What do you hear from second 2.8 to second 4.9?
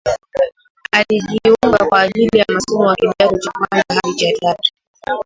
ya Kidato cha Kwanza hadi cha tatu